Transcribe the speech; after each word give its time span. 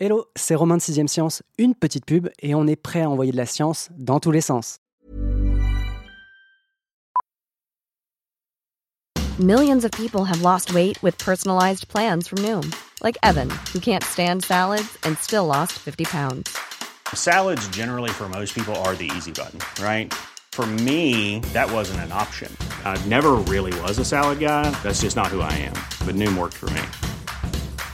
Hello, 0.00 0.26
c'est 0.36 0.54
Romain 0.54 0.76
de 0.76 0.80
6ème 0.80 1.08
Science, 1.08 1.42
une 1.58 1.74
petite 1.74 2.06
pub 2.06 2.28
et 2.40 2.54
on 2.54 2.68
est 2.68 2.76
prêt 2.76 3.02
à 3.02 3.10
envoyer 3.10 3.32
de 3.32 3.36
la 3.36 3.46
science 3.46 3.88
dans 3.98 4.20
tous 4.20 4.30
les 4.30 4.40
sens. 4.40 4.76
Millions 9.40 9.84
of 9.84 9.90
people 9.90 10.24
have 10.24 10.40
lost 10.40 10.72
weight 10.72 11.02
with 11.02 11.18
personalized 11.18 11.88
plans 11.88 12.28
from 12.28 12.38
Noom, 12.44 12.72
like 13.02 13.16
Evan, 13.24 13.50
who 13.74 13.80
can't 13.80 14.04
stand 14.04 14.44
salads 14.44 14.96
and 15.02 15.16
still 15.18 15.46
lost 15.46 15.72
50 15.72 16.04
pounds. 16.04 16.56
Salads 17.12 17.66
generally 17.76 18.10
for 18.10 18.28
most 18.28 18.54
people 18.54 18.76
are 18.84 18.94
the 18.94 19.10
easy 19.16 19.32
button, 19.32 19.58
right? 19.82 20.14
For 20.52 20.64
me, 20.64 21.40
that 21.54 21.72
wasn't 21.72 22.02
an 22.02 22.12
option. 22.12 22.56
I 22.84 22.96
never 23.06 23.32
really 23.48 23.74
was 23.80 23.98
a 23.98 24.04
salad 24.04 24.38
guy. 24.38 24.70
That's 24.84 25.00
just 25.00 25.16
not 25.16 25.26
who 25.26 25.40
I 25.40 25.54
am. 25.54 25.74
But 26.06 26.14
Noom 26.14 26.38
worked 26.38 26.54
for 26.54 26.70
me. 26.70 26.82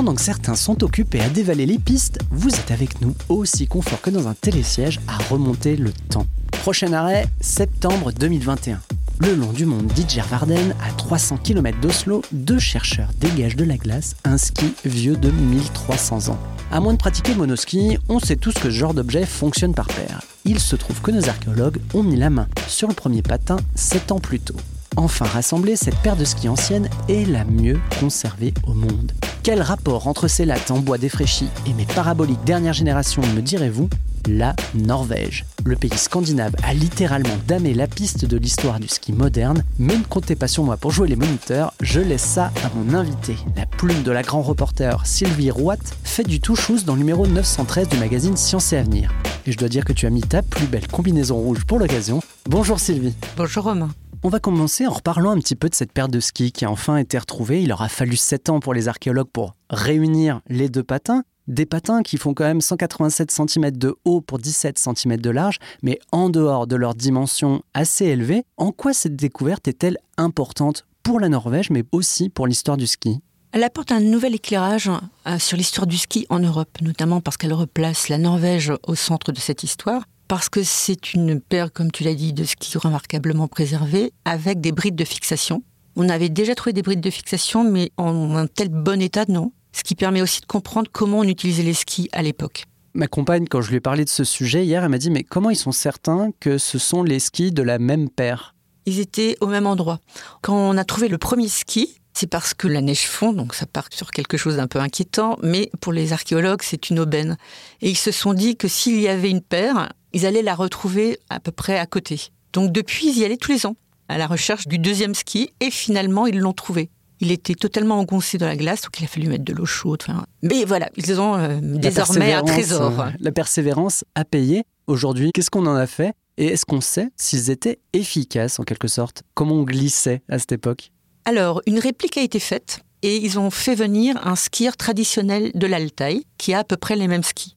Pendant 0.00 0.14
que 0.14 0.22
certains 0.22 0.54
sont 0.54 0.82
occupés 0.82 1.20
à 1.20 1.28
dévaler 1.28 1.66
les 1.66 1.78
pistes, 1.78 2.20
vous 2.30 2.48
êtes 2.48 2.70
avec 2.70 3.02
nous, 3.02 3.14
aussi 3.28 3.66
confort 3.66 4.00
que 4.00 4.08
dans 4.08 4.28
un 4.28 4.32
télésiège, 4.32 4.98
à 5.06 5.18
remonter 5.30 5.76
le 5.76 5.92
temps. 5.92 6.24
Prochain 6.52 6.94
arrêt, 6.94 7.26
septembre 7.42 8.10
2021. 8.10 8.80
Le 9.18 9.34
long 9.34 9.52
du 9.52 9.66
mont 9.66 9.82
Didjervarden, 9.82 10.74
à 10.82 10.90
300 10.92 11.36
km 11.44 11.78
d'Oslo, 11.80 12.22
deux 12.32 12.58
chercheurs 12.58 13.10
dégagent 13.20 13.56
de 13.56 13.64
la 13.66 13.76
glace 13.76 14.16
un 14.24 14.38
ski 14.38 14.72
vieux 14.86 15.18
de 15.18 15.30
1300 15.30 16.30
ans. 16.30 16.38
À 16.72 16.80
moins 16.80 16.94
de 16.94 16.98
pratiquer 16.98 17.34
monoski, 17.34 17.98
on 18.08 18.20
sait 18.20 18.36
tous 18.36 18.54
que 18.54 18.72
ce 18.72 18.78
genre 18.78 18.94
d'objet 18.94 19.26
fonctionne 19.26 19.74
par 19.74 19.88
paire. 19.88 20.22
Il 20.46 20.60
se 20.60 20.76
trouve 20.76 21.02
que 21.02 21.10
nos 21.10 21.28
archéologues 21.28 21.78
ont 21.92 22.02
mis 22.02 22.16
la 22.16 22.30
main 22.30 22.48
sur 22.68 22.88
le 22.88 22.94
premier 22.94 23.20
patin 23.20 23.58
7 23.74 24.12
ans 24.12 24.18
plus 24.18 24.40
tôt. 24.40 24.56
Enfin 24.96 25.24
rassemblée, 25.24 25.76
cette 25.76 25.96
paire 25.96 26.16
de 26.16 26.24
skis 26.24 26.48
ancienne 26.48 26.88
est 27.08 27.26
la 27.26 27.44
mieux 27.44 27.78
conservée 28.00 28.52
au 28.66 28.74
monde. 28.74 29.12
Quel 29.42 29.62
rapport 29.62 30.08
entre 30.08 30.28
ces 30.28 30.44
lattes 30.44 30.70
en 30.70 30.80
bois 30.80 30.98
défraîchi 30.98 31.48
et 31.66 31.72
mes 31.72 31.86
paraboliques 31.86 32.44
dernière 32.44 32.72
génération, 32.72 33.22
me 33.34 33.40
direz-vous? 33.40 33.88
La 34.28 34.54
Norvège. 34.74 35.46
Le 35.64 35.76
pays 35.76 35.96
scandinave 35.96 36.54
a 36.62 36.74
littéralement 36.74 37.38
damé 37.48 37.72
la 37.72 37.86
piste 37.86 38.26
de 38.26 38.36
l'histoire 38.36 38.78
du 38.78 38.86
ski 38.88 39.12
moderne, 39.12 39.64
mais 39.78 39.96
ne 39.96 40.02
comptez 40.02 40.36
pas 40.36 40.48
sur 40.48 40.62
moi 40.62 40.76
pour 40.76 40.90
jouer 40.90 41.08
les 41.08 41.16
moniteurs, 41.16 41.72
je 41.80 42.00
laisse 42.00 42.22
ça 42.22 42.52
à 42.62 42.70
mon 42.74 42.94
invité. 42.94 43.36
La 43.56 43.64
plume 43.64 44.02
de 44.02 44.10
la 44.10 44.22
grand 44.22 44.42
reporter 44.42 45.06
Sylvie 45.06 45.50
Rouat 45.50 45.76
fait 46.04 46.26
du 46.26 46.40
tout 46.40 46.54
chose 46.54 46.84
dans 46.84 46.94
le 46.94 46.98
numéro 46.98 47.26
913 47.26 47.88
du 47.88 47.96
magazine 47.96 48.36
Science 48.36 48.74
et 48.74 48.76
Avenir. 48.76 49.10
Et 49.46 49.52
je 49.52 49.56
dois 49.56 49.70
dire 49.70 49.86
que 49.86 49.94
tu 49.94 50.04
as 50.04 50.10
mis 50.10 50.20
ta 50.20 50.42
plus 50.42 50.66
belle 50.66 50.86
combinaison 50.86 51.36
rouge 51.36 51.64
pour 51.64 51.78
l'occasion. 51.78 52.20
Bonjour 52.46 52.78
Sylvie. 52.78 53.14
Bonjour 53.38 53.64
Romain. 53.64 53.88
On 54.22 54.28
va 54.28 54.38
commencer 54.38 54.86
en 54.86 54.92
reparlant 54.92 55.30
un 55.30 55.38
petit 55.38 55.56
peu 55.56 55.70
de 55.70 55.74
cette 55.74 55.92
paire 55.92 56.08
de 56.08 56.20
skis 56.20 56.52
qui 56.52 56.66
a 56.66 56.70
enfin 56.70 56.98
été 56.98 57.16
retrouvée. 57.16 57.62
Il 57.62 57.72
aura 57.72 57.88
fallu 57.88 58.16
7 58.16 58.50
ans 58.50 58.60
pour 58.60 58.74
les 58.74 58.86
archéologues 58.86 59.30
pour 59.32 59.54
réunir 59.70 60.42
les 60.46 60.68
deux 60.68 60.82
patins. 60.82 61.22
Des 61.48 61.64
patins 61.64 62.02
qui 62.02 62.18
font 62.18 62.34
quand 62.34 62.44
même 62.44 62.60
187 62.60 63.30
cm 63.30 63.70
de 63.70 63.96
haut 64.04 64.20
pour 64.20 64.38
17 64.38 64.78
cm 64.78 65.16
de 65.16 65.30
large, 65.30 65.56
mais 65.82 65.98
en 66.12 66.28
dehors 66.28 66.66
de 66.66 66.76
leur 66.76 66.94
dimension 66.94 67.62
assez 67.72 68.04
élevée, 68.04 68.44
en 68.58 68.72
quoi 68.72 68.92
cette 68.92 69.16
découverte 69.16 69.66
est-elle 69.68 69.96
importante 70.18 70.86
pour 71.02 71.18
la 71.18 71.30
Norvège, 71.30 71.70
mais 71.70 71.84
aussi 71.90 72.28
pour 72.28 72.46
l'histoire 72.46 72.76
du 72.76 72.86
ski? 72.86 73.20
Elle 73.52 73.64
apporte 73.64 73.90
un 73.90 74.00
nouvel 74.00 74.34
éclairage 74.34 74.90
euh, 75.26 75.38
sur 75.38 75.56
l'histoire 75.56 75.86
du 75.86 75.96
ski 75.96 76.26
en 76.28 76.40
Europe, 76.40 76.76
notamment 76.82 77.22
parce 77.22 77.38
qu'elle 77.38 77.54
replace 77.54 78.10
la 78.10 78.18
Norvège 78.18 78.70
au 78.86 78.94
centre 78.94 79.32
de 79.32 79.40
cette 79.40 79.64
histoire 79.64 80.04
parce 80.30 80.48
que 80.48 80.62
c'est 80.62 81.12
une 81.12 81.40
paire, 81.40 81.72
comme 81.72 81.90
tu 81.90 82.04
l'as 82.04 82.14
dit, 82.14 82.32
de 82.32 82.44
ski 82.44 82.78
remarquablement 82.78 83.48
préservée, 83.48 84.12
avec 84.24 84.60
des 84.60 84.70
brides 84.70 84.94
de 84.94 85.04
fixation. 85.04 85.64
On 85.96 86.08
avait 86.08 86.28
déjà 86.28 86.54
trouvé 86.54 86.72
des 86.72 86.82
brides 86.82 87.00
de 87.00 87.10
fixation, 87.10 87.68
mais 87.68 87.90
en 87.96 88.36
un 88.36 88.46
tel 88.46 88.68
bon 88.68 89.02
état, 89.02 89.24
non. 89.26 89.50
Ce 89.72 89.82
qui 89.82 89.96
permet 89.96 90.22
aussi 90.22 90.40
de 90.40 90.46
comprendre 90.46 90.88
comment 90.92 91.18
on 91.18 91.24
utilisait 91.24 91.64
les 91.64 91.74
skis 91.74 92.08
à 92.12 92.22
l'époque. 92.22 92.62
Ma 92.94 93.08
compagne, 93.08 93.48
quand 93.48 93.60
je 93.60 93.70
lui 93.70 93.78
ai 93.78 93.80
parlé 93.80 94.04
de 94.04 94.08
ce 94.08 94.22
sujet 94.22 94.64
hier, 94.64 94.84
elle 94.84 94.90
m'a 94.90 94.98
dit 94.98 95.10
Mais 95.10 95.24
comment 95.24 95.50
ils 95.50 95.56
sont 95.56 95.72
certains 95.72 96.30
que 96.38 96.58
ce 96.58 96.78
sont 96.78 97.02
les 97.02 97.18
skis 97.18 97.50
de 97.50 97.62
la 97.62 97.80
même 97.80 98.08
paire? 98.08 98.54
Ils 98.86 99.00
étaient 99.00 99.36
au 99.40 99.48
même 99.48 99.66
endroit. 99.66 99.98
Quand 100.42 100.54
on 100.54 100.76
a 100.76 100.84
trouvé 100.84 101.08
le 101.08 101.18
premier 101.18 101.48
ski, 101.48 101.99
c'est 102.12 102.26
parce 102.26 102.54
que 102.54 102.68
la 102.68 102.80
neige 102.80 103.06
fond, 103.06 103.32
donc 103.32 103.54
ça 103.54 103.66
part 103.66 103.88
sur 103.92 104.10
quelque 104.10 104.36
chose 104.36 104.56
d'un 104.56 104.66
peu 104.66 104.78
inquiétant, 104.78 105.38
mais 105.42 105.70
pour 105.80 105.92
les 105.92 106.12
archéologues, 106.12 106.62
c'est 106.62 106.90
une 106.90 106.98
aubaine. 106.98 107.36
Et 107.80 107.90
ils 107.90 107.96
se 107.96 108.10
sont 108.10 108.34
dit 108.34 108.56
que 108.56 108.68
s'il 108.68 109.00
y 109.00 109.08
avait 109.08 109.30
une 109.30 109.42
paire, 109.42 109.92
ils 110.12 110.26
allaient 110.26 110.42
la 110.42 110.54
retrouver 110.54 111.18
à 111.28 111.40
peu 111.40 111.52
près 111.52 111.78
à 111.78 111.86
côté. 111.86 112.20
Donc 112.52 112.72
depuis, 112.72 113.08
ils 113.08 113.18
y 113.18 113.24
allaient 113.24 113.36
tous 113.36 113.52
les 113.52 113.66
ans, 113.66 113.76
à 114.08 114.18
la 114.18 114.26
recherche 114.26 114.66
du 114.66 114.78
deuxième 114.78 115.14
ski, 115.14 115.50
et 115.60 115.70
finalement, 115.70 116.26
ils 116.26 116.38
l'ont 116.38 116.52
trouvé. 116.52 116.90
Il 117.20 117.30
était 117.30 117.54
totalement 117.54 117.98
engoncé 117.98 118.38
dans 118.38 118.46
la 118.46 118.56
glace, 118.56 118.82
donc 118.82 118.98
il 118.98 119.04
a 119.04 119.06
fallu 119.06 119.28
mettre 119.28 119.44
de 119.44 119.52
l'eau 119.52 119.66
chaude. 119.66 120.02
Mais 120.42 120.64
voilà, 120.64 120.88
ils 120.96 121.20
ont 121.20 121.36
euh, 121.36 121.58
désormais 121.60 122.32
un 122.32 122.42
trésor. 122.42 122.98
Euh, 122.98 123.10
la 123.20 123.30
persévérance 123.30 124.04
a 124.14 124.24
payé. 124.24 124.64
Aujourd'hui, 124.86 125.30
qu'est-ce 125.32 125.50
qu'on 125.50 125.66
en 125.66 125.74
a 125.74 125.86
fait? 125.86 126.14
Et 126.38 126.46
est-ce 126.46 126.64
qu'on 126.64 126.80
sait 126.80 127.10
s'ils 127.16 127.50
étaient 127.50 127.78
efficaces 127.92 128.58
en 128.58 128.64
quelque 128.64 128.88
sorte? 128.88 129.22
Comment 129.34 129.56
on 129.56 129.64
glissait 129.64 130.22
à 130.30 130.38
cette 130.38 130.52
époque? 130.52 130.92
Alors, 131.30 131.62
une 131.66 131.78
réplique 131.78 132.16
a 132.16 132.22
été 132.22 132.40
faite 132.40 132.80
et 133.02 133.16
ils 133.16 133.38
ont 133.38 133.50
fait 133.50 133.76
venir 133.76 134.18
un 134.26 134.34
skieur 134.34 134.76
traditionnel 134.76 135.52
de 135.54 135.68
l'Altaï 135.68 136.26
qui 136.38 136.54
a 136.54 136.58
à 136.58 136.64
peu 136.64 136.76
près 136.76 136.96
les 136.96 137.06
mêmes 137.06 137.22
skis. 137.22 137.54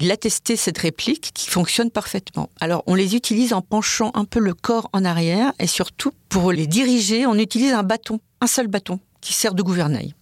Il 0.00 0.10
a 0.10 0.18
testé 0.18 0.54
cette 0.54 0.76
réplique 0.76 1.30
qui 1.32 1.48
fonctionne 1.48 1.90
parfaitement. 1.90 2.50
Alors 2.60 2.82
on 2.86 2.94
les 2.94 3.16
utilise 3.16 3.54
en 3.54 3.62
penchant 3.62 4.10
un 4.12 4.26
peu 4.26 4.38
le 4.38 4.52
corps 4.52 4.90
en 4.92 5.06
arrière 5.06 5.54
et 5.58 5.66
surtout 5.66 6.12
pour 6.28 6.52
les 6.52 6.66
diriger, 6.66 7.24
on 7.24 7.38
utilise 7.38 7.72
un 7.72 7.84
bâton, 7.84 8.20
un 8.42 8.46
seul 8.46 8.66
bâton 8.66 9.00
qui 9.22 9.32
sert 9.32 9.54
de 9.54 9.62
gouvernail. 9.62 10.12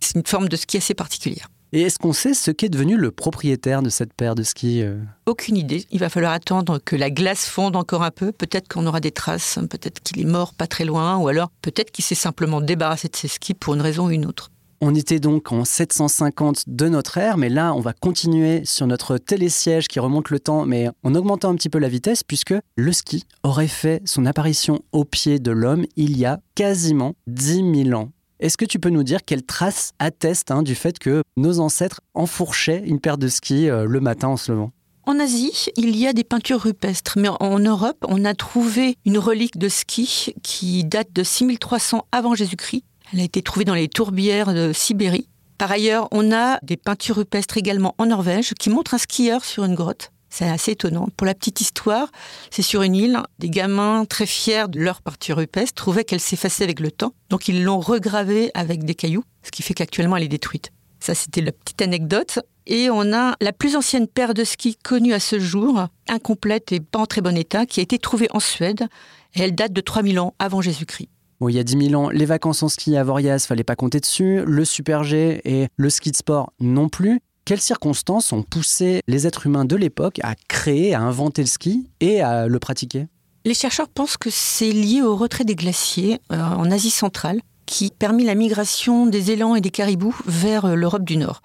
C'est 0.00 0.14
une 0.14 0.26
forme 0.26 0.48
de 0.48 0.56
ski 0.56 0.78
assez 0.78 0.94
particulière. 0.94 1.50
Et 1.72 1.82
est-ce 1.82 1.98
qu'on 1.98 2.12
sait 2.12 2.34
ce 2.34 2.50
qu'est 2.50 2.68
devenu 2.68 2.96
le 2.96 3.12
propriétaire 3.12 3.80
de 3.82 3.90
cette 3.90 4.12
paire 4.12 4.34
de 4.34 4.42
skis 4.42 4.82
euh 4.82 4.98
Aucune 5.26 5.56
idée. 5.56 5.84
Il 5.92 6.00
va 6.00 6.08
falloir 6.08 6.32
attendre 6.32 6.80
que 6.84 6.96
la 6.96 7.10
glace 7.10 7.46
fonde 7.46 7.76
encore 7.76 8.02
un 8.02 8.10
peu. 8.10 8.32
Peut-être 8.32 8.66
qu'on 8.66 8.86
aura 8.86 8.98
des 8.98 9.12
traces, 9.12 9.58
peut-être 9.70 10.00
qu'il 10.00 10.20
est 10.20 10.24
mort 10.24 10.54
pas 10.54 10.66
très 10.66 10.84
loin, 10.84 11.18
ou 11.18 11.28
alors 11.28 11.50
peut-être 11.62 11.92
qu'il 11.92 12.04
s'est 12.04 12.16
simplement 12.16 12.60
débarrassé 12.60 13.06
de 13.08 13.14
ses 13.14 13.28
skis 13.28 13.54
pour 13.54 13.74
une 13.74 13.82
raison 13.82 14.06
ou 14.06 14.10
une 14.10 14.26
autre. 14.26 14.50
On 14.80 14.94
était 14.94 15.20
donc 15.20 15.52
en 15.52 15.64
750 15.64 16.64
de 16.66 16.88
notre 16.88 17.18
ère, 17.18 17.36
mais 17.36 17.50
là, 17.50 17.74
on 17.74 17.80
va 17.80 17.92
continuer 17.92 18.64
sur 18.64 18.86
notre 18.86 19.18
télésiège 19.18 19.88
qui 19.88 20.00
remonte 20.00 20.30
le 20.30 20.40
temps, 20.40 20.64
mais 20.64 20.88
en 21.04 21.14
augmentant 21.14 21.50
un 21.50 21.54
petit 21.54 21.68
peu 21.68 21.78
la 21.78 21.88
vitesse, 21.88 22.24
puisque 22.24 22.54
le 22.76 22.92
ski 22.92 23.26
aurait 23.42 23.68
fait 23.68 24.00
son 24.06 24.24
apparition 24.24 24.80
au 24.92 25.04
pied 25.04 25.38
de 25.38 25.50
l'homme 25.50 25.84
il 25.96 26.16
y 26.16 26.24
a 26.24 26.40
quasiment 26.54 27.14
10 27.26 27.84
000 27.84 28.00
ans. 28.00 28.10
Est-ce 28.40 28.56
que 28.56 28.64
tu 28.64 28.78
peux 28.78 28.90
nous 28.90 29.02
dire 29.02 29.20
quelles 29.24 29.44
traces 29.44 29.92
attestent 29.98 30.50
hein, 30.50 30.62
du 30.62 30.74
fait 30.74 30.98
que 30.98 31.22
nos 31.36 31.60
ancêtres 31.60 32.00
enfourchaient 32.14 32.82
une 32.84 33.00
paire 33.00 33.18
de 33.18 33.28
skis 33.28 33.68
euh, 33.68 33.84
le 33.84 34.00
matin 34.00 34.28
en 34.28 34.36
se 34.36 34.50
levant? 34.50 34.72
En 35.06 35.18
Asie, 35.18 35.66
il 35.76 35.96
y 35.96 36.06
a 36.06 36.12
des 36.12 36.24
peintures 36.24 36.60
rupestres, 36.60 37.18
mais 37.18 37.28
en 37.28 37.58
Europe, 37.58 38.04
on 38.08 38.24
a 38.24 38.34
trouvé 38.34 38.96
une 39.04 39.18
relique 39.18 39.58
de 39.58 39.68
ski 39.68 40.34
qui 40.42 40.84
date 40.84 41.12
de 41.12 41.22
6300 41.22 42.06
avant 42.12 42.34
Jésus-Christ 42.34 42.84
elle 43.12 43.20
a 43.20 43.24
été 43.24 43.42
trouvée 43.42 43.64
dans 43.64 43.74
les 43.74 43.88
tourbières 43.88 44.54
de 44.54 44.72
Sibérie. 44.72 45.28
Par 45.58 45.70
ailleurs, 45.70 46.08
on 46.12 46.32
a 46.32 46.58
des 46.62 46.76
peintures 46.76 47.16
rupestres 47.16 47.58
également 47.58 47.94
en 47.98 48.06
Norvège 48.06 48.54
qui 48.58 48.70
montrent 48.70 48.94
un 48.94 48.98
skieur 48.98 49.44
sur 49.44 49.64
une 49.64 49.74
grotte. 49.74 50.12
C'est 50.30 50.48
assez 50.48 50.72
étonnant. 50.72 51.08
Pour 51.16 51.26
la 51.26 51.34
petite 51.34 51.60
histoire, 51.60 52.08
c'est 52.50 52.62
sur 52.62 52.82
une 52.82 52.94
île, 52.94 53.18
des 53.38 53.50
gamins 53.50 54.04
très 54.04 54.26
fiers 54.26 54.68
de 54.68 54.80
leur 54.80 55.02
peinture 55.02 55.36
rupestre 55.36 55.74
trouvaient 55.74 56.04
qu'elle 56.04 56.20
s'effaçait 56.20 56.64
avec 56.64 56.80
le 56.80 56.90
temps, 56.90 57.12
donc 57.28 57.48
ils 57.48 57.64
l'ont 57.64 57.80
regravée 57.80 58.50
avec 58.54 58.84
des 58.84 58.94
cailloux, 58.94 59.24
ce 59.42 59.50
qui 59.50 59.62
fait 59.62 59.74
qu'actuellement 59.74 60.16
elle 60.16 60.24
est 60.24 60.28
détruite. 60.28 60.70
Ça, 61.00 61.14
c'était 61.14 61.40
la 61.40 61.52
petite 61.52 61.82
anecdote. 61.82 62.40
Et 62.66 62.90
on 62.90 63.12
a 63.12 63.34
la 63.40 63.52
plus 63.52 63.74
ancienne 63.74 64.06
paire 64.06 64.34
de 64.34 64.44
skis 64.44 64.76
connue 64.76 65.14
à 65.14 65.18
ce 65.18 65.40
jour, 65.40 65.86
incomplète 66.08 66.72
et 66.72 66.78
pas 66.78 67.00
en 67.00 67.06
très 67.06 67.22
bon 67.22 67.36
état, 67.36 67.66
qui 67.66 67.80
a 67.80 67.82
été 67.82 67.98
trouvée 67.98 68.28
en 68.32 68.38
Suède. 68.38 68.86
Elle 69.34 69.54
date 69.54 69.72
de 69.72 69.80
3000 69.80 70.20
ans 70.20 70.34
avant 70.38 70.60
Jésus-Christ 70.60 71.08
il 71.48 71.56
y 71.56 71.58
a 71.58 71.64
10 71.64 71.88
000 71.88 72.00
ans, 72.00 72.10
les 72.10 72.26
vacances 72.26 72.62
en 72.62 72.68
ski 72.68 72.96
à 72.96 73.04
Voriaz, 73.04 73.46
fallait 73.46 73.64
pas 73.64 73.76
compter 73.76 74.00
dessus, 74.00 74.42
le 74.44 74.64
super 74.64 75.04
G 75.04 75.40
et 75.44 75.68
le 75.76 75.90
ski 75.90 76.10
de 76.10 76.16
sport 76.16 76.52
non 76.60 76.88
plus. 76.88 77.20
Quelles 77.50 77.60
circonstances 77.60 78.32
ont 78.32 78.44
poussé 78.44 79.00
les 79.08 79.26
êtres 79.26 79.44
humains 79.46 79.64
de 79.64 79.74
l'époque 79.74 80.20
à 80.22 80.36
créer, 80.46 80.94
à 80.94 81.00
inventer 81.00 81.42
le 81.42 81.48
ski 81.48 81.90
et 81.98 82.20
à 82.20 82.46
le 82.46 82.58
pratiquer? 82.60 83.08
Les 83.44 83.54
chercheurs 83.54 83.88
pensent 83.88 84.16
que 84.16 84.30
c'est 84.30 84.70
lié 84.70 85.02
au 85.02 85.16
retrait 85.16 85.42
des 85.42 85.56
glaciers 85.56 86.20
euh, 86.30 86.40
en 86.40 86.70
Asie 86.70 86.92
centrale 86.92 87.40
qui 87.66 87.90
permit 87.90 88.22
la 88.22 88.36
migration 88.36 89.06
des 89.06 89.32
élans 89.32 89.56
et 89.56 89.60
des 89.60 89.72
caribous 89.72 90.14
vers 90.26 90.64
euh, 90.64 90.74
l'Europe 90.76 91.02
du 91.02 91.16
Nord. 91.16 91.42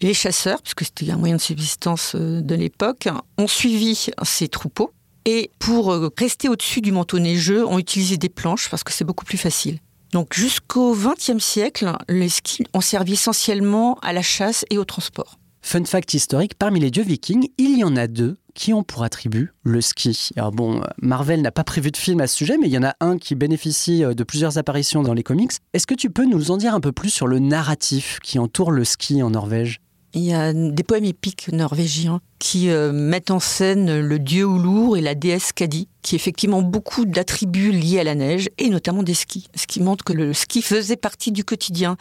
Les 0.00 0.14
chasseurs, 0.14 0.62
puisque 0.62 0.86
c'était 0.86 1.10
un 1.10 1.18
moyen 1.18 1.36
de 1.36 1.42
subsistance 1.42 2.14
euh, 2.14 2.40
de 2.40 2.54
l'époque, 2.54 3.10
ont 3.36 3.46
suivi 3.46 4.06
ces 4.22 4.48
troupeaux 4.48 4.92
Et 5.26 5.50
pour 5.58 5.94
rester 6.16 6.48
au-dessus 6.48 6.80
du 6.80 6.90
manteau 6.90 7.18
neigeux, 7.18 7.66
on 7.66 7.78
utilisait 7.78 8.16
des 8.16 8.30
planches 8.30 8.70
parce 8.70 8.82
que 8.82 8.94
c'est 8.94 9.04
beaucoup 9.04 9.26
plus 9.26 9.36
facile. 9.36 9.78
Donc 10.14 10.32
jusqu'au 10.32 10.94
XXe 10.94 11.42
siècle, 11.42 11.90
les 12.08 12.28
skis 12.28 12.62
ont 12.72 12.80
servi 12.80 13.14
essentiellement 13.14 13.98
à 14.00 14.12
la 14.12 14.22
chasse 14.22 14.64
et 14.70 14.78
au 14.78 14.84
transport. 14.84 15.40
Fun 15.60 15.84
fact 15.84 16.14
historique, 16.14 16.54
parmi 16.56 16.78
les 16.78 16.92
dieux 16.92 17.02
vikings, 17.02 17.48
il 17.58 17.76
y 17.76 17.82
en 17.82 17.96
a 17.96 18.06
deux 18.06 18.36
qui 18.54 18.72
ont 18.72 18.84
pour 18.84 19.02
attribut 19.02 19.52
le 19.64 19.80
ski. 19.80 20.30
Alors 20.36 20.52
bon, 20.52 20.82
Marvel 21.02 21.42
n'a 21.42 21.50
pas 21.50 21.64
prévu 21.64 21.90
de 21.90 21.96
film 21.96 22.20
à 22.20 22.28
ce 22.28 22.36
sujet, 22.36 22.58
mais 22.58 22.68
il 22.68 22.72
y 22.72 22.78
en 22.78 22.84
a 22.84 22.94
un 23.00 23.18
qui 23.18 23.34
bénéficie 23.34 24.04
euh, 24.04 24.14
de 24.14 24.22
plusieurs 24.22 24.56
apparitions 24.56 25.02
dans 25.02 25.14
les 25.14 25.24
comics. 25.24 25.50
Est-ce 25.72 25.88
que 25.88 25.94
tu 25.94 26.10
peux 26.10 26.26
nous 26.26 26.52
en 26.52 26.58
dire 26.58 26.76
un 26.76 26.80
peu 26.80 26.92
plus 26.92 27.10
sur 27.10 27.26
le 27.26 27.40
narratif 27.40 28.20
qui 28.22 28.38
entoure 28.38 28.70
le 28.70 28.84
ski 28.84 29.20
en 29.20 29.30
Norvège? 29.30 29.80
Il 30.14 30.22
y 30.22 30.32
a 30.32 30.52
des 30.52 30.82
poèmes 30.82 31.04
épiques 31.04 31.48
norvégiens 31.52 32.20
qui 32.38 32.70
euh, 32.70 32.92
mettent 32.92 33.30
en 33.30 33.40
scène 33.40 34.00
le 34.00 34.18
dieu 34.18 34.44
Oulour 34.44 34.96
et 34.96 35.00
la 35.00 35.14
déesse 35.14 35.52
Kadi, 35.52 35.88
qui 36.02 36.14
effectivement 36.14 36.62
beaucoup 36.62 37.04
d'attributs 37.04 37.72
liés 37.72 38.00
à 38.00 38.04
la 38.04 38.14
neige 38.14 38.48
et 38.58 38.68
notamment 38.68 39.02
des 39.02 39.14
skis. 39.14 39.48
Ce 39.54 39.66
qui 39.66 39.80
montre 39.80 40.04
que 40.04 40.12
le 40.12 40.32
ski 40.32 40.62
faisait 40.62 40.96
partie 40.96 41.32
du 41.32 41.44
quotidien 41.44 41.96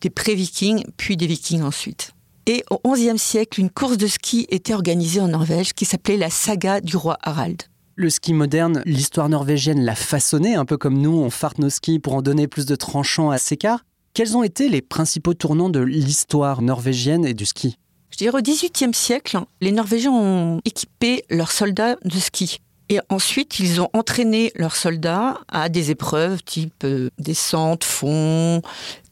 des 0.00 0.10
pré-vikings, 0.10 0.84
puis 0.96 1.16
des 1.16 1.26
vikings 1.26 1.62
ensuite. 1.62 2.12
Et 2.46 2.62
au 2.70 2.92
XIe 2.92 3.18
siècle, 3.18 3.60
une 3.60 3.70
course 3.70 3.96
de 3.96 4.06
ski 4.06 4.46
était 4.50 4.74
organisée 4.74 5.20
en 5.20 5.28
Norvège 5.28 5.72
qui 5.72 5.86
s'appelait 5.86 6.18
la 6.18 6.28
saga 6.28 6.82
du 6.82 6.96
roi 6.96 7.16
Harald. 7.22 7.62
Le 7.96 8.10
ski 8.10 8.34
moderne, 8.34 8.82
l'histoire 8.84 9.28
norvégienne 9.28 9.82
l'a 9.82 9.94
façonné, 9.94 10.54
un 10.56 10.64
peu 10.64 10.76
comme 10.76 10.98
nous, 10.98 11.12
on 11.12 11.30
farte 11.30 11.58
nos 11.58 11.70
skis 11.70 12.00
pour 12.00 12.14
en 12.14 12.22
donner 12.22 12.48
plus 12.48 12.66
de 12.66 12.76
tranchants 12.76 13.30
à 13.30 13.38
Sekar. 13.38 13.84
Quels 14.14 14.36
ont 14.36 14.44
été 14.44 14.68
les 14.68 14.80
principaux 14.80 15.34
tournants 15.34 15.70
de 15.70 15.80
l'histoire 15.80 16.62
norvégienne 16.62 17.24
et 17.24 17.34
du 17.34 17.44
ski? 17.44 17.76
Je 18.12 18.18
dirais 18.18 18.38
au 18.38 18.40
XVIIIe 18.40 18.94
siècle, 18.94 19.40
les 19.60 19.72
Norvégiens 19.72 20.12
ont 20.12 20.60
équipé 20.64 21.24
leurs 21.30 21.50
soldats 21.50 21.96
de 22.04 22.18
ski. 22.20 22.60
Et 22.90 23.00
ensuite, 23.08 23.58
ils 23.58 23.80
ont 23.80 23.88
entraîné 23.92 24.52
leurs 24.54 24.76
soldats 24.76 25.40
à 25.48 25.68
des 25.68 25.90
épreuves 25.90 26.44
type 26.44 26.84
euh, 26.84 27.08
descente, 27.18 27.82
fond, 27.82 28.62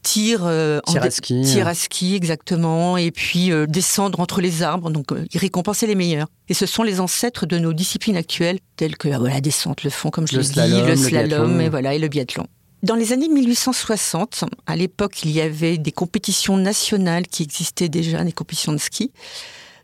tir, 0.03 0.43
euh, 0.45 0.79
tir, 0.85 1.03
à 1.03 1.09
ski, 1.09 1.41
tir 1.41 1.67
à 1.67 1.73
ski, 1.73 2.15
exactement, 2.15 2.95
et 2.95 3.11
puis 3.11 3.51
euh, 3.51 3.65
descendre 3.65 4.21
entre 4.21 4.39
les 4.39 4.63
arbres. 4.63 4.89
Donc, 4.89 5.07
ils 5.33 5.37
récompensaient 5.37 5.87
les 5.87 5.95
meilleurs. 5.95 6.27
Et 6.47 6.53
ce 6.53 6.65
sont 6.65 6.83
les 6.83 7.01
ancêtres 7.01 7.45
de 7.45 7.57
nos 7.57 7.73
disciplines 7.73 8.15
actuelles, 8.15 8.59
telles 8.77 8.95
que 8.95 9.09
la 9.09 9.41
descente, 9.41 9.83
le 9.83 9.89
fond, 9.89 10.11
comme 10.11 10.27
je 10.29 10.37
l'ai 10.37 10.43
dit, 10.43 10.81
le 10.81 10.95
slalom, 10.95 11.59
et 11.59 11.67
voilà, 11.67 11.93
et 11.93 11.99
le 11.99 12.07
biathlon. 12.07 12.47
Dans 12.83 12.95
les 12.95 13.13
années 13.13 13.29
1860, 13.29 14.43
à 14.65 14.75
l'époque, 14.75 15.23
il 15.23 15.31
y 15.31 15.39
avait 15.39 15.77
des 15.77 15.93
compétitions 15.93 16.57
nationales 16.57 17.27
qui 17.27 17.41
existaient 17.41 17.87
déjà, 17.87 18.25
des 18.25 18.33
compétitions 18.33 18.73
de 18.73 18.77
ski. 18.77 19.13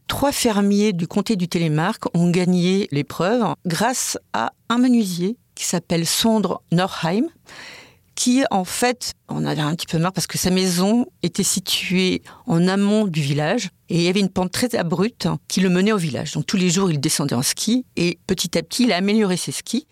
Trois 0.08 0.34
fermiers 0.34 0.92
du 0.92 1.08
comté 1.08 1.38
du 1.38 1.48
Télémark 1.48 2.04
ont 2.14 2.30
gagné 2.30 2.90
l'épreuve 2.92 3.56
grâce 3.66 4.18
à 4.34 4.52
un 4.68 4.80
menuisier 4.80 5.38
qui 5.56 5.64
s'appelle 5.64 6.06
Sondre 6.06 6.62
Norheim, 6.74 7.24
qui 8.16 8.44
en 8.52 8.66
fait, 8.66 9.14
on 9.30 9.46
avait 9.46 9.62
un 9.62 9.76
petit 9.76 9.88
peu 9.88 9.98
marre 9.98 10.12
parce 10.12 10.28
que 10.28 10.38
sa 10.38 10.50
maison 10.50 11.06
était 11.24 11.44
située 11.44 12.22
en 12.48 12.68
amont 12.68 13.08
du 13.08 13.22
village 13.22 13.70
et 13.88 13.96
il 13.96 14.02
y 14.02 14.10
avait 14.10 14.20
une 14.20 14.28
pente 14.28 14.52
très 14.52 14.76
abrupte 14.76 15.30
qui 15.48 15.62
le 15.62 15.70
menait 15.70 15.94
au 15.94 15.98
village. 15.98 16.34
Donc 16.34 16.46
tous 16.46 16.58
les 16.58 16.70
jours, 16.70 16.92
il 16.92 17.00
descendait 17.00 17.36
en 17.36 17.44
ski 17.44 17.86
et 17.96 18.20
petit 18.28 18.58
à 18.58 18.62
petit, 18.62 18.84
il 18.84 18.92
a 18.92 18.98
amélioré 18.98 19.38
ses 19.38 19.54
skis. 19.54 19.88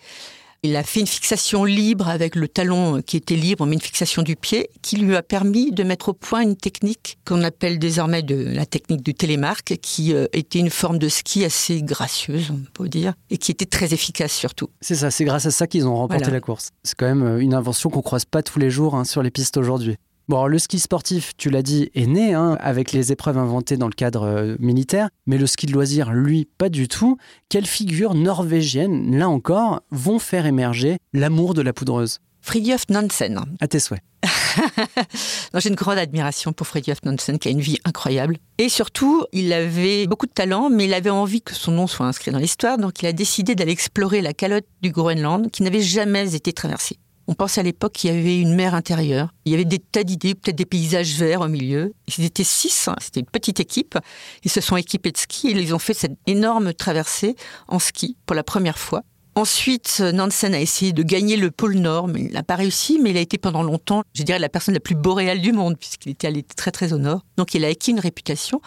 Il 0.68 0.76
a 0.76 0.84
fait 0.84 1.00
une 1.00 1.08
fixation 1.08 1.64
libre 1.64 2.10
avec 2.10 2.36
le 2.36 2.50
talon 2.50 3.02
qui 3.02 3.16
était 3.16 3.38
libre, 3.38 3.66
mais 3.66 3.76
une 3.76 3.82
fixation 3.82 4.22
du 4.22 4.36
pied, 4.36 4.70
qui 4.82 4.98
lui 4.98 5.16
a 5.16 5.24
permis 5.24 5.72
de 5.72 5.82
mettre 5.82 6.10
au 6.10 6.14
point 6.14 6.42
une 6.42 6.58
technique 6.58 7.20
qu'on 7.26 7.42
appelle 7.44 7.80
désormais 7.80 8.22
de 8.22 8.36
la 8.36 8.66
technique 8.66 9.02
du 9.02 9.14
télémarque, 9.14 9.78
qui 9.82 10.14
euh, 10.14 10.26
était 10.34 10.60
une 10.60 10.70
forme 10.70 11.00
de 11.00 11.08
ski 11.08 11.46
assez 11.46 11.82
gracieuse, 11.82 12.52
on 12.52 12.60
peut 12.74 12.90
dire, 12.90 13.14
et 13.30 13.38
qui 13.38 13.50
était 13.50 13.66
très 13.66 13.94
efficace 13.94 14.34
surtout. 14.34 14.68
C'est 14.82 14.96
ça, 14.96 15.10
c'est 15.10 15.24
grâce 15.24 15.46
à 15.46 15.52
ça 15.52 15.68
qu'ils 15.68 15.88
ont 15.88 15.96
remporté 15.96 16.32
la 16.32 16.42
course. 16.42 16.72
C'est 16.84 16.96
quand 16.98 17.08
même 17.08 17.24
euh, 17.24 17.40
une 17.40 17.54
invention 17.54 17.90
qu'on 17.90 18.02
croise 18.02 18.26
pas 18.26 18.44
tous 18.44 18.60
les 18.60 18.70
jours 18.70 18.96
hein, 18.96 19.06
sur 19.06 19.24
les 19.24 19.32
pistes 19.32 19.56
aujourd'hui. 19.56 19.96
Bon, 20.30 20.46
le 20.46 20.60
ski 20.60 20.78
sportif, 20.80 21.32
tu 21.38 21.50
l'as 21.50 21.62
dit, 21.62 21.90
est 21.96 22.06
né 22.06 22.34
hein, 22.34 22.58
avec 22.60 22.92
les 22.92 23.14
épreuves 23.14 23.38
inventées 23.38 23.78
dans 23.78 23.88
le 23.88 23.94
cadre 23.94 24.24
euh, 24.24 24.56
militaire, 24.60 25.08
mais 25.26 25.38
le 25.38 25.48
ski 25.48 25.68
de 25.68 25.72
loisir, 25.72 26.12
lui, 26.12 26.50
pas 26.58 26.68
du 26.68 26.90
tout. 26.90 27.18
Quelles 27.48 27.66
figures 27.66 28.14
norvégiennes, 28.14 29.18
là 29.18 29.30
encore, 29.30 29.84
vont 29.90 30.20
faire 30.20 30.46
émerger 30.46 30.98
l'amour 31.14 31.54
de 31.54 31.62
la 31.62 31.72
poudreuse? 31.72 32.20
Fridtjof 32.42 32.90
Nansen. 32.90 33.40
À 33.62 33.70
tes 33.70 33.80
souhaits. 33.80 34.02
J'ai 35.54 35.70
une 35.70 35.76
grande 35.76 35.98
admiration 35.98 36.52
pour 36.52 36.68
Fridtjof 36.68 37.04
Nansen, 37.06 37.40
qui 37.40 37.48
a 37.48 37.52
une 37.52 37.62
vie 37.62 37.78
incroyable. 37.86 38.38
Et 38.58 38.68
surtout, 38.68 39.24
il 39.32 39.54
avait 39.54 40.08
beaucoup 40.08 40.26
de 40.26 40.34
talent, 40.34 40.70
mais 40.70 40.88
il 40.88 40.94
avait 40.94 41.10
envie 41.10 41.42
que 41.42 41.56
son 41.56 41.72
nom 41.72 41.88
soit 41.88 42.06
inscrit 42.06 42.32
dans 42.32 42.40
l'histoire, 42.40 42.78
donc 42.78 43.02
il 43.02 43.06
a 43.06 43.14
décidé 43.14 43.56
d'aller 43.56 43.72
explorer 43.72 44.20
la 44.20 44.34
calotte 44.34 44.66
du 44.82 44.92
Groenland, 44.92 45.50
qui 45.52 45.64
n'avait 45.64 45.80
jamais 45.80 46.36
été 46.36 46.52
traversée. 46.52 46.98
On 47.28 47.34
pense 47.34 47.58
à 47.58 47.64
l'époque 47.64 47.94
qu'il 47.94 48.14
y 48.14 48.18
avait 48.18 48.40
une 48.40 48.56
mer 48.56 48.74
intérieure. 48.74 49.34
Il 49.46 49.52
y 49.52 49.56
avait 49.56 49.66
des 49.66 49.80
tas 49.80 50.04
d'idées, 50.04 50.34
peut-être 50.34 50.56
des 50.56 50.66
paysages 50.66 51.14
verts 51.16 51.42
au 51.42 51.50
milieu. 51.50 51.94
Ils 52.18 52.24
étaient 52.24 52.46
six, 52.46 52.88
hein. 52.88 52.96
c'était 53.02 53.20
une 53.20 53.26
petite 53.26 53.60
équipe. 53.60 53.98
Ils 54.44 54.52
se 54.52 54.62
sont 54.62 54.78
équipés 54.78 55.12
de 55.12 55.18
ski 55.18 55.50
et 55.50 55.52
ils 55.52 55.76
ont 55.76 55.80
fait 55.80 55.94
cette 55.94 56.18
énorme 56.26 56.74
traversée 56.74 57.36
en 57.68 57.80
ski 57.80 58.16
pour 58.26 58.36
la 58.36 58.44
première 58.44 58.78
fois. 58.78 59.04
Ensuite, 59.36 60.00
Nansen 60.00 60.56
a 60.56 60.60
essayé 60.60 60.94
de 60.94 61.04
gagner 61.04 61.36
le 61.36 61.52
pôle 61.52 61.76
Nord, 61.76 62.08
mais 62.08 62.22
il 62.22 62.32
n'a 62.32 62.42
pas 62.42 62.56
réussi, 62.56 62.98
mais 63.00 63.12
il 63.12 63.18
a 63.18 63.22
été 63.22 63.38
pendant 63.38 63.62
longtemps, 63.62 64.02
je 64.16 64.24
dirais, 64.24 64.40
la 64.40 64.50
personne 64.50 64.74
la 64.74 64.80
plus 64.80 64.96
boréale 64.96 65.42
du 65.42 65.52
monde, 65.52 65.78
puisqu'il 65.78 66.10
était 66.10 66.26
allé 66.26 66.42
très 66.42 66.72
très 66.72 66.92
au 66.92 66.98
nord. 66.98 67.22
Donc 67.38 67.54
il 67.54 67.64
a 67.64 67.68
acquis 67.68 67.92
une 67.92 68.00
réputation. 68.00 68.62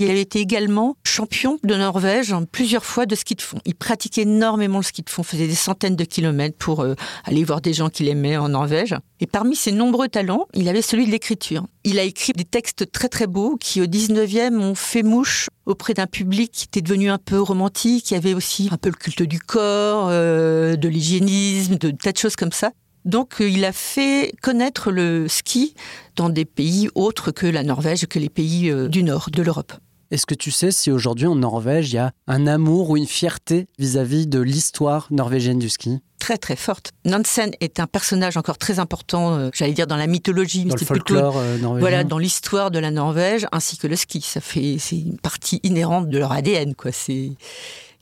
Il 0.00 0.08
avait 0.10 0.20
été 0.20 0.38
également 0.38 0.96
champion 1.02 1.58
de 1.64 1.74
Norvège 1.74 2.32
plusieurs 2.52 2.84
fois 2.84 3.04
de 3.04 3.16
ski 3.16 3.34
de 3.34 3.42
fond. 3.42 3.58
Il 3.64 3.74
pratiquait 3.74 4.22
énormément 4.22 4.78
le 4.78 4.84
ski 4.84 5.02
de 5.02 5.10
fond, 5.10 5.24
faisait 5.24 5.48
des 5.48 5.56
centaines 5.56 5.96
de 5.96 6.04
kilomètres 6.04 6.56
pour 6.56 6.82
euh, 6.82 6.94
aller 7.24 7.42
voir 7.42 7.60
des 7.60 7.72
gens 7.72 7.88
qu'il 7.88 8.06
aimait 8.06 8.36
en 8.36 8.50
Norvège. 8.50 8.94
Et 9.18 9.26
parmi 9.26 9.56
ses 9.56 9.72
nombreux 9.72 10.06
talents, 10.06 10.46
il 10.54 10.68
avait 10.68 10.82
celui 10.82 11.06
de 11.06 11.10
l'écriture. 11.10 11.66
Il 11.82 11.98
a 11.98 12.04
écrit 12.04 12.32
des 12.32 12.44
textes 12.44 12.92
très 12.92 13.08
très 13.08 13.26
beaux 13.26 13.56
qui 13.56 13.80
au 13.80 13.86
19e 13.86 14.60
ont 14.60 14.76
fait 14.76 15.02
mouche 15.02 15.48
auprès 15.66 15.94
d'un 15.94 16.06
public 16.06 16.52
qui 16.52 16.66
était 16.66 16.80
devenu 16.80 17.10
un 17.10 17.18
peu 17.18 17.40
romantique, 17.40 18.04
qui 18.04 18.14
avait 18.14 18.34
aussi 18.34 18.68
un 18.70 18.76
peu 18.76 18.90
le 18.90 18.94
culte 18.94 19.24
du 19.24 19.40
corps, 19.40 20.06
euh, 20.10 20.76
de 20.76 20.86
l'hygiénisme, 20.86 21.74
de 21.74 21.90
tas 21.90 22.12
de 22.12 22.18
choses 22.18 22.36
comme 22.36 22.52
ça. 22.52 22.70
Donc 23.04 23.40
euh, 23.40 23.48
il 23.48 23.64
a 23.64 23.72
fait 23.72 24.32
connaître 24.42 24.92
le 24.92 25.26
ski 25.26 25.74
dans 26.14 26.28
des 26.28 26.44
pays 26.44 26.88
autres 26.94 27.32
que 27.32 27.46
la 27.46 27.64
Norvège, 27.64 28.06
que 28.06 28.20
les 28.20 28.28
pays 28.28 28.72
du 28.88 29.02
nord 29.02 29.30
de 29.32 29.42
l'Europe. 29.42 29.72
Est-ce 30.10 30.24
que 30.24 30.34
tu 30.34 30.50
sais 30.50 30.70
si 30.70 30.90
aujourd'hui 30.90 31.26
en 31.26 31.34
Norvège, 31.34 31.90
il 31.90 31.96
y 31.96 31.98
a 31.98 32.12
un 32.26 32.46
amour 32.46 32.90
ou 32.90 32.96
une 32.96 33.06
fierté 33.06 33.68
vis-à-vis 33.78 34.26
de 34.26 34.40
l'histoire 34.40 35.06
norvégienne 35.10 35.58
du 35.58 35.68
ski? 35.68 35.98
Très 36.18 36.38
très 36.38 36.56
forte. 36.56 36.92
Nansen 37.04 37.52
est 37.60 37.78
un 37.78 37.86
personnage 37.86 38.36
encore 38.38 38.56
très 38.56 38.78
important, 38.78 39.34
euh, 39.34 39.50
j'allais 39.52 39.74
dire 39.74 39.86
dans 39.86 39.96
la 39.96 40.06
mythologie, 40.06 40.64
dans 40.64 40.74
le 40.74 40.84
folklore 40.84 41.36
euh, 41.36 41.58
norvégien. 41.58 41.80
Voilà, 41.80 42.04
dans 42.04 42.18
l'histoire 42.18 42.70
de 42.70 42.78
la 42.78 42.90
Norvège, 42.90 43.46
ainsi 43.52 43.76
que 43.76 43.86
le 43.86 43.96
ski. 43.96 44.22
Ça 44.22 44.40
fait, 44.40 44.76
c'est 44.78 44.98
une 44.98 45.18
partie 45.18 45.60
inhérente 45.62 46.08
de 46.08 46.18
leur 46.18 46.32
ADN, 46.32 46.74
quoi. 46.74 46.90
C'est 46.90 47.32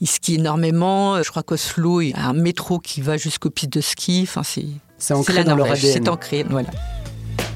ils 0.00 0.08
skient 0.08 0.36
énormément. 0.36 1.22
Je 1.22 1.30
crois 1.30 1.42
qu'Oslo, 1.42 2.00
il 2.00 2.10
y 2.10 2.14
a 2.14 2.26
un 2.28 2.34
métro 2.34 2.78
qui 2.78 3.00
va 3.00 3.16
jusqu'aux 3.16 3.50
pistes 3.50 3.72
de 3.72 3.80
ski. 3.80 4.20
Enfin, 4.22 4.42
c'est 4.42 4.66
c'est 4.98 5.14
ancré 5.14 5.44
dans 5.44 5.56
leur 5.56 5.70
ADN. 5.70 5.92
C'est 5.92 6.08
ancré, 6.08 6.44
voilà. 6.48 6.70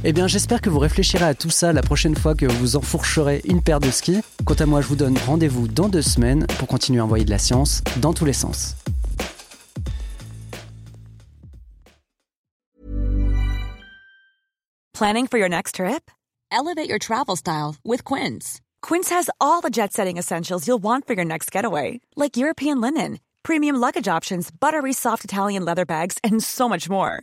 Eh 0.02 0.14
bien, 0.14 0.26
j'espère 0.26 0.62
que 0.62 0.70
vous 0.70 0.78
réfléchirez 0.78 1.26
à 1.26 1.34
tout 1.34 1.50
ça 1.50 1.74
la 1.74 1.82
prochaine 1.82 2.16
fois 2.16 2.34
que 2.34 2.46
vous 2.46 2.76
enfourcherez 2.76 3.42
une 3.44 3.60
paire 3.60 3.80
de 3.80 3.90
skis. 3.90 4.22
Quant 4.46 4.54
à 4.54 4.64
moi, 4.64 4.80
je 4.80 4.86
vous 4.86 4.96
donne 4.96 5.18
rendez-vous 5.26 5.68
dans 5.68 5.90
deux 5.90 6.00
semaines 6.00 6.46
pour 6.58 6.68
continuer 6.68 7.00
à 7.00 7.04
envoyer 7.04 7.26
de 7.26 7.30
la 7.30 7.38
science 7.38 7.82
dans 8.00 8.14
tous 8.14 8.24
les 8.24 8.32
sens. 8.32 8.76
Planning 14.94 15.26
for 15.28 15.38
your 15.38 15.50
next 15.50 15.76
trip? 15.76 16.10
Elevate 16.50 16.88
your 16.88 16.98
travel 16.98 17.36
style 17.36 17.76
with 17.84 18.02
Quince. 18.04 18.60
Quince 18.82 19.10
has 19.10 19.30
all 19.38 19.60
the 19.60 19.70
jet 19.70 19.92
setting 19.92 20.16
essentials 20.16 20.66
you'll 20.66 20.82
want 20.82 21.06
for 21.06 21.14
your 21.14 21.26
next 21.26 21.50
getaway, 21.52 22.00
like 22.16 22.38
European 22.38 22.80
linen, 22.80 23.18
premium 23.42 23.76
luggage 23.76 24.08
options, 24.08 24.50
buttery 24.50 24.92
soft 24.94 25.24
Italian 25.24 25.64
leather 25.64 25.84
bags, 25.84 26.16
and 26.24 26.42
so 26.42 26.68
much 26.68 26.88
more. 26.88 27.22